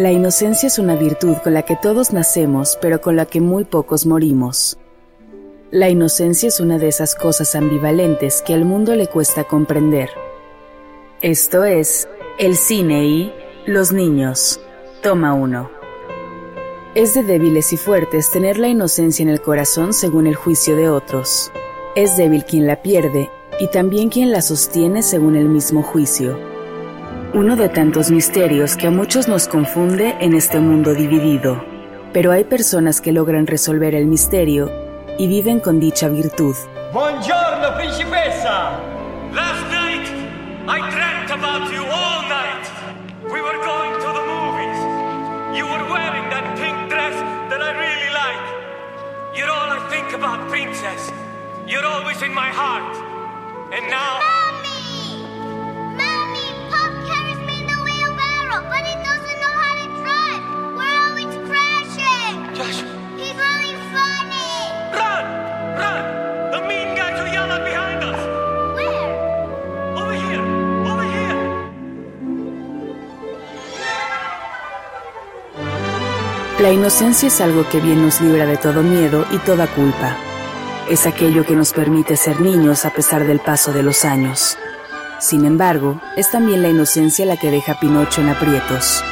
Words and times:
La 0.00 0.10
inocencia 0.10 0.66
es 0.68 0.78
una 0.78 0.96
virtud 0.96 1.36
con 1.44 1.52
la 1.52 1.60
que 1.66 1.76
todos 1.76 2.10
nacemos, 2.10 2.78
pero 2.80 3.02
con 3.02 3.16
la 3.16 3.26
que 3.26 3.42
muy 3.42 3.64
pocos 3.64 4.06
morimos. 4.06 4.78
La 5.70 5.90
inocencia 5.90 6.48
es 6.48 6.58
una 6.58 6.78
de 6.78 6.88
esas 6.88 7.14
cosas 7.14 7.54
ambivalentes 7.54 8.40
que 8.40 8.54
al 8.54 8.64
mundo 8.64 8.94
le 8.94 9.08
cuesta 9.08 9.44
comprender. 9.44 10.08
Esto 11.20 11.64
es 11.64 12.08
el 12.38 12.56
cine 12.56 13.04
y 13.04 13.32
los 13.66 13.92
niños. 13.92 14.58
Toma 15.02 15.34
uno. 15.34 15.70
Es 16.94 17.12
de 17.12 17.22
débiles 17.22 17.70
y 17.74 17.76
fuertes 17.76 18.30
tener 18.30 18.56
la 18.56 18.68
inocencia 18.68 19.22
en 19.22 19.28
el 19.28 19.42
corazón 19.42 19.92
según 19.92 20.26
el 20.26 20.34
juicio 20.34 20.76
de 20.76 20.88
otros. 20.88 21.52
Es 21.94 22.16
débil 22.16 22.46
quien 22.46 22.66
la 22.66 22.80
pierde 22.80 23.28
y 23.58 23.66
también 23.66 24.08
quien 24.08 24.32
la 24.32 24.40
sostiene 24.40 25.02
según 25.02 25.36
el 25.36 25.50
mismo 25.50 25.82
juicio 25.82 26.49
uno 27.32 27.54
de 27.54 27.68
tantos 27.68 28.10
misterios 28.10 28.76
que 28.76 28.88
a 28.88 28.90
muchos 28.90 29.28
nos 29.28 29.46
confunde 29.46 30.16
en 30.20 30.34
este 30.34 30.58
mundo 30.58 30.94
dividido. 30.94 31.62
Pero 32.12 32.32
hay 32.32 32.44
personas 32.44 33.00
que 33.00 33.12
logran 33.12 33.46
resolver 33.46 33.94
el 33.94 34.06
misterio 34.06 34.70
y 35.16 35.28
viven 35.28 35.60
con 35.60 35.78
dicha 35.78 36.08
virtud. 36.08 36.56
Buongiorno, 36.92 37.76
principessa! 37.76 38.80
Last 39.32 39.64
night 39.70 40.08
I 40.66 40.80
dreamt 40.90 41.30
about 41.30 41.72
you 41.72 41.84
all 41.84 42.22
night. 42.28 42.66
We 43.32 43.40
were 43.40 43.58
going 43.64 43.94
to 44.00 44.10
the 44.12 44.24
movies. 44.26 44.78
You 45.56 45.66
were 45.66 45.86
wearing 45.92 46.28
that 46.30 46.58
pink 46.58 46.90
dress 46.90 47.14
that 47.48 47.62
I 47.62 47.70
really 47.78 48.10
like. 48.12 49.38
You're 49.38 49.50
all 49.50 49.70
I 49.70 49.88
think 49.88 50.12
about, 50.12 50.48
princess. 50.48 51.12
You're 51.68 51.86
always 51.86 52.20
in 52.22 52.34
my 52.34 52.50
heart. 52.50 52.96
And 53.72 53.88
now 53.88 54.19
La 76.60 76.70
inocencia 76.70 77.28
es 77.28 77.40
algo 77.40 77.66
que 77.70 77.80
bien 77.80 78.02
nos 78.02 78.20
libra 78.20 78.44
de 78.44 78.58
todo 78.58 78.82
miedo 78.82 79.26
y 79.30 79.38
toda 79.38 79.66
culpa. 79.66 80.14
Es 80.90 81.06
aquello 81.06 81.46
que 81.46 81.54
nos 81.54 81.72
permite 81.72 82.18
ser 82.18 82.38
niños 82.42 82.84
a 82.84 82.90
pesar 82.90 83.24
del 83.24 83.40
paso 83.40 83.72
de 83.72 83.82
los 83.82 84.04
años. 84.04 84.58
Sin 85.20 85.46
embargo, 85.46 86.02
es 86.18 86.30
también 86.30 86.60
la 86.60 86.68
inocencia 86.68 87.24
la 87.24 87.38
que 87.38 87.50
deja 87.50 87.72
a 87.72 87.80
Pinocho 87.80 88.20
en 88.20 88.28
aprietos. 88.28 89.02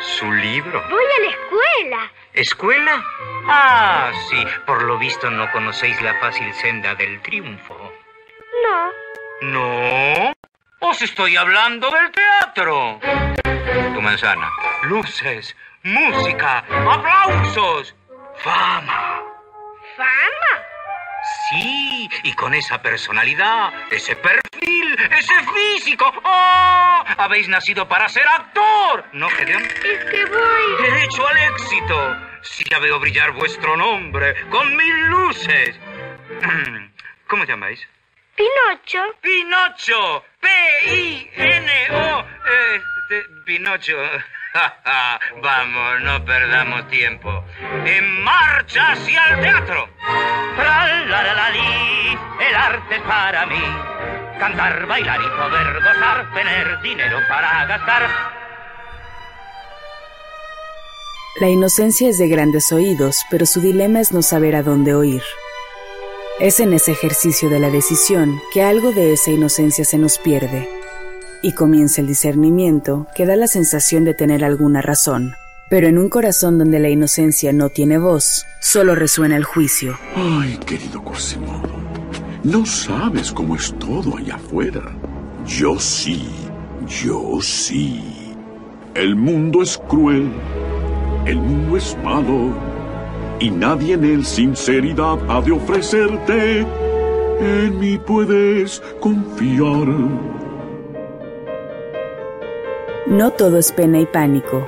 ¿Su 0.00 0.32
libro? 0.32 0.82
Voy 0.88 1.04
a 1.04 1.20
la 1.20 1.28
escuela. 1.28 2.12
¿Escuela? 2.32 3.04
Ah, 3.46 4.12
sí. 4.30 4.42
Por 4.66 4.84
lo 4.84 4.98
visto 4.98 5.30
no 5.30 5.52
conocéis 5.52 6.00
la 6.00 6.18
fácil 6.18 6.50
senda 6.54 6.94
del 6.94 7.20
triunfo. 7.20 7.76
No. 9.42 9.52
¿No? 9.52 10.35
Os 10.80 11.00
estoy 11.00 11.36
hablando 11.36 11.90
del 11.90 12.12
teatro. 12.12 13.00
Tu 13.94 14.02
manzana. 14.02 14.50
Luces, 14.82 15.56
música, 15.82 16.58
aplausos, 16.58 17.94
fama. 18.36 19.22
¿Fama? 19.96 20.62
Sí, 21.48 22.08
y 22.24 22.32
con 22.34 22.52
esa 22.54 22.82
personalidad, 22.82 23.72
ese 23.90 24.16
perfil, 24.16 24.96
ese 25.10 25.34
físico. 25.54 26.12
¡Oh! 26.22 27.04
Habéis 27.16 27.48
nacido 27.48 27.88
para 27.88 28.08
ser 28.08 28.28
actor, 28.28 29.04
¿no, 29.12 29.30
Gedeon? 29.30 29.62
Es 29.64 30.04
que 30.10 30.24
voy. 30.26 30.82
Derecho 30.82 31.26
al 31.26 31.38
éxito. 31.38 32.16
Sí, 32.42 32.64
ya 32.70 32.78
veo 32.78 33.00
brillar 33.00 33.32
vuestro 33.32 33.76
nombre 33.76 34.46
con 34.50 34.76
mil 34.76 35.06
luces. 35.06 35.80
¿Cómo 37.26 37.44
llamáis? 37.44 37.88
Pinocho. 38.36 39.00
Pinocho. 39.22 40.22
P-I-N-O. 40.40 42.24
Este, 42.74 43.28
Pinocho. 43.44 43.96
Vamos, 45.42 46.00
no 46.02 46.24
perdamos 46.24 46.88
tiempo. 46.88 47.44
En 47.84 48.22
marcha 48.22 48.92
hacia 48.92 49.24
el 49.28 49.40
teatro. 49.40 49.88
el 52.40 52.54
arte 52.54 52.94
es 52.94 53.02
para 53.02 53.46
mí. 53.46 53.62
Cantar, 54.38 54.86
bailar 54.86 55.18
y 55.20 55.28
poder 55.28 55.74
gozar, 55.82 56.34
tener 56.34 56.80
dinero 56.82 57.18
para 57.28 57.64
gastar. 57.64 58.06
La 61.40 61.48
inocencia 61.48 62.08
es 62.08 62.18
de 62.18 62.28
grandes 62.28 62.70
oídos, 62.72 63.24
pero 63.30 63.46
su 63.46 63.60
dilema 63.60 64.00
es 64.00 64.12
no 64.12 64.22
saber 64.22 64.56
a 64.56 64.62
dónde 64.62 64.94
oír. 64.94 65.22
Es 66.38 66.60
en 66.60 66.74
ese 66.74 66.92
ejercicio 66.92 67.48
de 67.48 67.58
la 67.58 67.70
decisión 67.70 68.42
que 68.52 68.62
algo 68.62 68.92
de 68.92 69.14
esa 69.14 69.30
inocencia 69.30 69.86
se 69.86 69.96
nos 69.96 70.18
pierde 70.18 70.68
y 71.42 71.52
comienza 71.52 72.02
el 72.02 72.06
discernimiento 72.06 73.06
que 73.14 73.24
da 73.24 73.36
la 73.36 73.46
sensación 73.46 74.04
de 74.04 74.12
tener 74.12 74.44
alguna 74.44 74.82
razón. 74.82 75.34
Pero 75.70 75.86
en 75.86 75.96
un 75.96 76.10
corazón 76.10 76.58
donde 76.58 76.78
la 76.78 76.90
inocencia 76.90 77.54
no 77.54 77.70
tiene 77.70 77.96
voz, 77.96 78.44
solo 78.60 78.94
resuena 78.94 79.34
el 79.36 79.44
juicio. 79.44 79.98
Ay, 80.14 80.58
querido 80.66 81.02
Quasimodo, 81.02 81.70
no 82.44 82.66
sabes 82.66 83.32
cómo 83.32 83.56
es 83.56 83.74
todo 83.78 84.18
allá 84.18 84.34
afuera. 84.34 84.94
Yo 85.46 85.80
sí, 85.80 86.28
yo 86.86 87.38
sí. 87.40 88.02
El 88.94 89.16
mundo 89.16 89.62
es 89.62 89.78
cruel, 89.88 90.30
el 91.24 91.38
mundo 91.38 91.78
es 91.78 91.96
malo, 92.04 92.75
y 93.40 93.50
nadie 93.50 93.94
en 93.94 94.04
él 94.04 94.24
sinceridad 94.24 95.18
ha 95.28 95.40
de 95.40 95.52
ofrecerte. 95.52 96.66
En 97.40 97.78
mí 97.78 97.98
puedes 97.98 98.82
confiar. 99.00 99.88
No 103.06 103.30
todo 103.30 103.58
es 103.58 103.72
pena 103.72 104.00
y 104.00 104.06
pánico, 104.06 104.64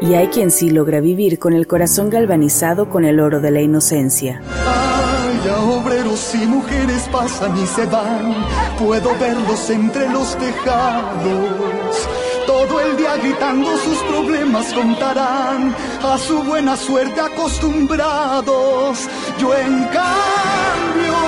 y 0.00 0.14
hay 0.14 0.28
quien 0.28 0.50
sí 0.50 0.70
logra 0.70 1.00
vivir 1.00 1.38
con 1.38 1.52
el 1.54 1.66
corazón 1.66 2.10
galvanizado 2.10 2.90
con 2.90 3.04
el 3.04 3.20
oro 3.20 3.40
de 3.40 3.50
la 3.50 3.60
inocencia. 3.60 4.42
Ay, 4.66 5.48
obreros 5.48 6.34
y 6.34 6.46
mujeres 6.46 7.08
pasan 7.10 7.56
y 7.56 7.66
se 7.66 7.86
van, 7.86 8.34
puedo 8.78 9.16
verlos 9.18 9.70
entre 9.70 10.08
los 10.10 10.36
tejados. 10.36 12.08
Todo 12.48 12.80
el 12.80 12.96
día 12.96 13.14
gritando 13.18 13.76
sus 13.76 13.98
problemas 14.04 14.72
contarán, 14.72 15.76
a 16.02 16.16
su 16.16 16.42
buena 16.44 16.78
suerte 16.78 17.20
acostumbrados. 17.20 19.06
Yo 19.38 19.54
en 19.54 19.84
cambio 19.84 21.18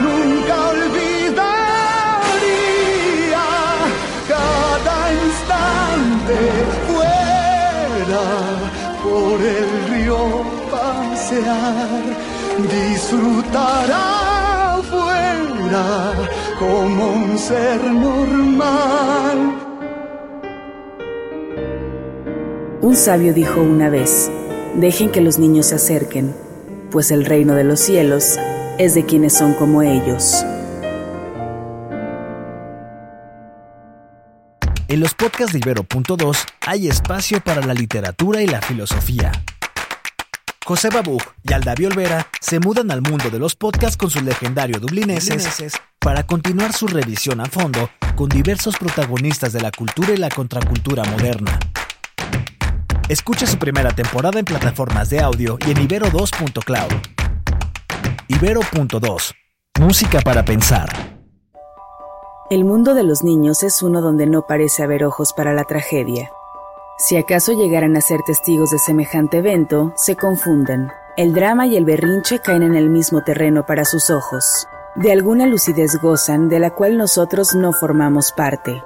nunca 0.00 0.68
olvido 0.70 1.42
fuera 6.88 8.24
por 9.04 9.40
el 9.42 9.70
río 9.90 10.18
pasear, 10.70 12.02
disfrutar 12.72 13.90
afuera 14.72 15.84
como 16.58 17.12
un 17.12 17.38
ser 17.38 17.84
normal. 17.84 19.65
Un 22.86 22.94
sabio 22.94 23.34
dijo 23.34 23.60
una 23.60 23.90
vez, 23.90 24.30
dejen 24.76 25.10
que 25.10 25.20
los 25.20 25.40
niños 25.40 25.66
se 25.66 25.74
acerquen, 25.74 26.32
pues 26.92 27.10
el 27.10 27.24
reino 27.24 27.56
de 27.56 27.64
los 27.64 27.80
cielos 27.80 28.38
es 28.78 28.94
de 28.94 29.04
quienes 29.04 29.32
son 29.32 29.54
como 29.54 29.82
ellos. 29.82 30.44
En 34.86 35.00
los 35.00 35.14
podcasts 35.14 35.52
de 35.52 35.58
Ibero.2 35.58 36.38
hay 36.64 36.86
espacio 36.86 37.40
para 37.40 37.60
la 37.60 37.74
literatura 37.74 38.40
y 38.40 38.46
la 38.46 38.62
filosofía. 38.62 39.32
José 40.64 40.88
Babú 40.88 41.18
y 41.42 41.54
Aldavi 41.54 41.86
Olvera 41.86 42.28
se 42.40 42.60
mudan 42.60 42.92
al 42.92 43.02
mundo 43.02 43.30
de 43.30 43.40
los 43.40 43.56
podcasts 43.56 43.96
con 43.96 44.10
sus 44.10 44.22
legendarios 44.22 44.80
dublineses 44.80 45.72
para 45.98 46.24
continuar 46.24 46.72
su 46.72 46.86
revisión 46.86 47.40
a 47.40 47.46
fondo 47.46 47.90
con 48.14 48.28
diversos 48.28 48.76
protagonistas 48.76 49.52
de 49.52 49.60
la 49.60 49.72
cultura 49.72 50.12
y 50.12 50.18
la 50.18 50.28
contracultura 50.28 51.02
moderna. 51.02 51.58
Escucha 53.08 53.46
su 53.46 53.56
primera 53.56 53.92
temporada 53.92 54.40
en 54.40 54.44
plataformas 54.44 55.10
de 55.10 55.20
audio 55.20 55.58
y 55.64 55.70
en 55.70 55.76
ibero2.cloud. 55.76 56.92
Ibero.2. 58.26 59.32
Música 59.78 60.20
para 60.22 60.44
pensar. 60.44 60.88
El 62.50 62.64
mundo 62.64 62.94
de 62.94 63.04
los 63.04 63.22
niños 63.22 63.62
es 63.62 63.80
uno 63.82 64.00
donde 64.02 64.26
no 64.26 64.46
parece 64.48 64.82
haber 64.82 65.04
ojos 65.04 65.32
para 65.34 65.54
la 65.54 65.62
tragedia. 65.62 66.30
Si 66.98 67.16
acaso 67.16 67.52
llegaran 67.52 67.96
a 67.96 68.00
ser 68.00 68.22
testigos 68.26 68.70
de 68.70 68.80
semejante 68.80 69.38
evento, 69.38 69.92
se 69.94 70.16
confunden. 70.16 70.88
El 71.16 71.32
drama 71.32 71.68
y 71.68 71.76
el 71.76 71.84
berrinche 71.84 72.40
caen 72.40 72.64
en 72.64 72.74
el 72.74 72.90
mismo 72.90 73.22
terreno 73.22 73.66
para 73.66 73.84
sus 73.84 74.10
ojos. 74.10 74.66
De 74.96 75.12
alguna 75.12 75.46
lucidez 75.46 76.00
gozan 76.02 76.48
de 76.48 76.58
la 76.58 76.70
cual 76.70 76.96
nosotros 76.96 77.54
no 77.54 77.72
formamos 77.72 78.32
parte. 78.32 78.82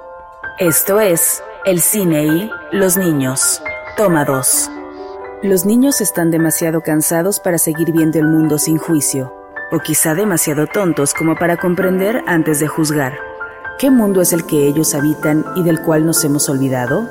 Esto 0.59 0.99
es 0.99 1.41
el 1.65 1.81
cine 1.81 2.25
y 2.25 2.51
los 2.71 2.97
niños. 2.97 3.63
Toma 3.97 4.23
2. 4.23 4.69
Los 5.43 5.65
niños 5.65 6.01
están 6.01 6.31
demasiado 6.31 6.81
cansados 6.81 7.39
para 7.39 7.57
seguir 7.57 7.91
viendo 7.91 8.19
el 8.19 8.25
mundo 8.25 8.57
sin 8.57 8.77
juicio, 8.77 9.33
o 9.71 9.79
quizá 9.79 10.15
demasiado 10.15 10.65
tontos 10.65 11.13
como 11.13 11.35
para 11.35 11.57
comprender 11.57 12.23
antes 12.25 12.59
de 12.59 12.67
juzgar. 12.67 13.17
¿Qué 13.79 13.91
mundo 13.91 14.21
es 14.21 14.31
el 14.33 14.45
que 14.45 14.67
ellos 14.67 14.95
habitan 14.95 15.45
y 15.55 15.63
del 15.63 15.81
cual 15.81 16.05
nos 16.05 16.23
hemos 16.23 16.47
olvidado? 16.49 17.07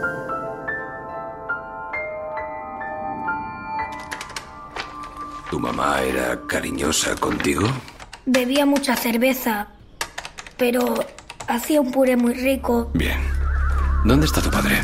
¿Tu 5.51 5.61
mamá 5.61 6.01
era 6.03 6.41
cariñosa 6.47 7.15
contigo? 7.17 7.67
Bebía 8.25 8.65
mucha 8.65 8.97
cerveza, 8.97 9.69
pero 10.57 10.95
hacía 11.47 11.81
un 11.81 11.91
puré 11.91 12.17
muy 12.17 12.35
rico. 12.35 12.91
Bien. 12.95 13.21
¿Dónde 14.05 14.27
está 14.27 14.41
tu 14.41 14.51
padre? 14.51 14.77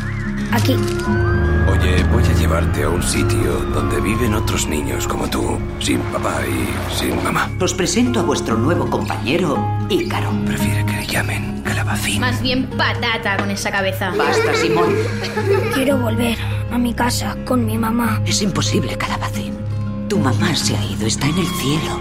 Aquí. 0.51 0.75
Oye, 1.71 2.03
voy 2.11 2.23
a 2.23 2.33
llevarte 2.33 2.83
a 2.83 2.89
un 2.89 3.03
sitio 3.03 3.53
donde 3.73 3.99
viven 3.99 4.33
otros 4.33 4.67
niños 4.67 5.07
como 5.07 5.29
tú, 5.29 5.59
sin 5.79 5.99
papá 5.99 6.41
y 6.45 6.95
sin 6.97 7.21
mamá. 7.23 7.51
Os 7.59 7.73
presento 7.73 8.21
a 8.21 8.23
vuestro 8.23 8.57
nuevo 8.57 8.89
compañero, 8.89 9.57
Ícaro. 9.89 10.31
Prefiere 10.45 10.85
que 10.85 10.93
le 10.93 11.07
llamen 11.07 11.61
calabacín. 11.63 12.21
Más 12.21 12.41
bien 12.41 12.67
patata 12.69 13.37
con 13.37 13.51
esa 13.51 13.71
cabeza. 13.71 14.11
Basta, 14.17 14.53
Simón. 14.55 14.95
Quiero 15.73 15.97
volver 15.97 16.37
a 16.71 16.77
mi 16.77 16.93
casa 16.93 17.35
con 17.45 17.65
mi 17.65 17.77
mamá. 17.77 18.21
Es 18.25 18.41
imposible, 18.41 18.97
calabacín. 18.97 19.53
Tu 20.07 20.17
mamá 20.17 20.55
se 20.55 20.75
ha 20.75 20.85
ido, 20.85 21.05
está 21.05 21.27
en 21.27 21.37
el 21.37 21.47
cielo. 21.47 21.99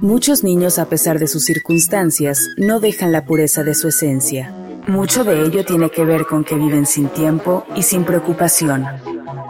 Muchos 0.00 0.44
niños, 0.44 0.78
a 0.78 0.86
pesar 0.86 1.18
de 1.18 1.26
sus 1.26 1.44
circunstancias, 1.44 2.48
no 2.58 2.80
dejan 2.80 3.12
la 3.12 3.24
pureza 3.24 3.62
de 3.62 3.74
su 3.74 3.88
esencia. 3.88 4.52
Mucho 4.88 5.24
de 5.24 5.42
ello 5.42 5.64
tiene 5.64 5.90
que 5.90 6.04
ver 6.04 6.26
con 6.26 6.44
que 6.44 6.54
viven 6.54 6.86
sin 6.86 7.08
tiempo 7.08 7.64
y 7.74 7.82
sin 7.82 8.04
preocupación. 8.04 8.86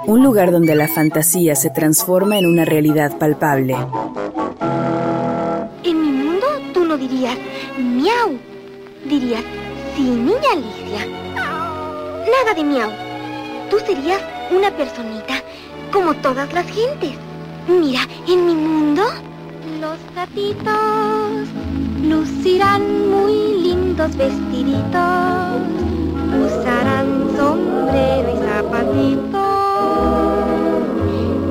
Un 0.06 0.22
lugar 0.24 0.50
donde 0.50 0.74
la 0.74 0.88
fantasía 0.88 1.54
se 1.54 1.68
transforma 1.68 2.38
en 2.38 2.46
una 2.46 2.64
realidad 2.64 3.18
palpable. 3.18 3.76
En 5.84 6.00
mi 6.00 6.10
mundo 6.10 6.46
tú 6.72 6.84
no 6.86 6.96
dirías 6.96 7.36
miau. 7.78 8.38
Dirías, 9.04 9.42
sí, 9.94 10.02
niña 10.02 10.52
Alicia. 10.52 11.06
Nada 11.34 12.54
de 12.54 12.64
miau. 12.64 12.90
Tú 13.68 13.78
serías 13.80 14.22
una 14.50 14.70
personita 14.70 15.34
como 15.92 16.14
todas 16.14 16.50
las 16.54 16.66
gentes. 16.66 17.12
Mira, 17.68 18.00
en 18.26 18.46
mi 18.46 18.54
mundo 18.54 19.02
los 19.80 19.98
gatitos 20.14 21.48
lucirán 22.02 23.10
muy 23.10 23.65
lindos 23.96 24.16
vestiditos, 24.16 25.62
usarán 26.44 27.06
sombrero 27.34 28.28
y 28.31 28.38
zapatitos. 28.46 29.43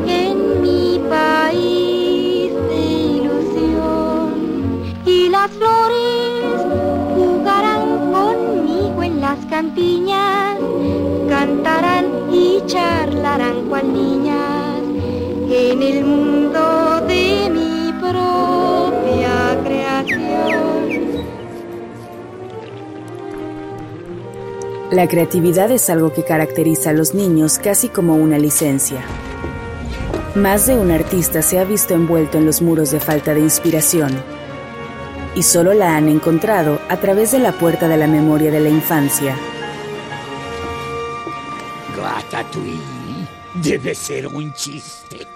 En 0.08 0.62
mi 0.62 1.00
país 1.10 2.54
de 2.70 2.86
ilusión 3.18 4.34
y 5.06 5.30
las 5.30 5.50
flores 5.52 6.62
jugarán 7.16 8.12
conmigo 8.12 9.02
en 9.02 9.22
las 9.22 9.40
campiñas, 9.48 10.58
cantarán 11.28 12.06
y 12.32 12.62
charlarán 12.68 13.66
cual 13.70 13.92
niñas 13.92 14.84
en 15.50 15.82
el 15.82 16.04
mundo 16.04 16.65
La 24.92 25.08
creatividad 25.08 25.72
es 25.72 25.90
algo 25.90 26.14
que 26.14 26.24
caracteriza 26.24 26.92
a 26.92 26.94
los 26.94 27.16
niños 27.16 27.58
casi 27.58 27.90
como 27.90 28.16
una 28.16 28.38
licencia. 28.38 29.04
Más 30.36 30.68
de 30.68 30.76
un 30.76 30.92
artista 30.92 31.42
se 31.42 31.58
ha 31.58 31.64
visto 31.64 31.96
envuelto 31.96 32.38
en 32.38 32.46
los 32.46 32.62
muros 32.62 32.92
de 32.92 33.00
falta 33.00 33.34
de 33.34 33.40
inspiración 33.40 34.12
y 35.34 35.42
solo 35.42 35.74
la 35.74 35.98
han 35.98 36.08
encontrado 36.08 36.80
a 36.88 36.98
través 36.98 37.32
de 37.32 37.40
la 37.40 37.52
puerta 37.52 37.88
de 37.88 37.98
la 37.98 38.08
memoria 38.08 38.52
de 38.52 38.60
la 38.60 38.70
infancia. 38.70 39.36
Ratatouille 41.98 42.80
debe 43.56 43.96
ser 43.96 44.28
un 44.28 44.54
chiste. 44.54 45.35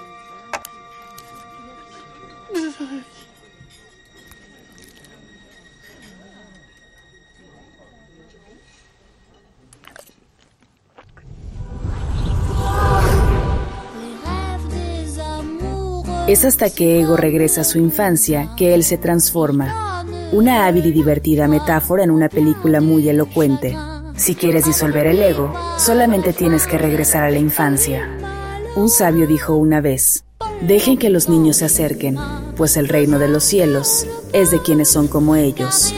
Es 16.30 16.46
hasta 16.46 16.70
que 16.70 17.00
Ego 17.00 17.18
regresa 17.18 17.62
a 17.62 17.64
su 17.64 17.80
infancia 17.80 18.52
que 18.56 18.76
él 18.76 18.84
se 18.84 19.00
transforma. 19.00 20.06
Una 20.32 20.68
hábil 20.68 20.86
y 20.86 20.92
divertida 20.92 21.48
metáfora 21.48 22.04
en 22.04 22.12
una 22.12 22.30
película 22.30 22.82
muy 22.82 23.10
elocuente. 23.10 23.76
Si 24.16 24.36
quieres 24.36 24.66
disolver 24.66 25.08
el 25.08 25.24
ego, 25.24 25.52
solamente 25.80 26.32
tienes 26.34 26.68
que 26.68 26.78
regresar 26.78 27.24
a 27.24 27.32
la 27.32 27.40
infancia. 27.40 28.08
Un 28.76 28.90
sabio 28.90 29.26
dijo 29.26 29.56
una 29.56 29.82
vez, 29.82 30.24
dejen 30.62 31.00
que 31.00 31.10
los 31.10 31.30
niños 31.30 31.58
se 31.58 31.66
acerquen, 31.66 32.16
pues 32.56 32.78
el 32.78 32.90
reino 32.90 33.18
de 33.18 33.28
los 33.28 33.44
cielos 33.44 34.06
es 34.32 34.52
de 34.52 34.62
quienes 34.62 34.88
son 34.88 35.08
como 35.08 35.36
ellos. 35.36 35.96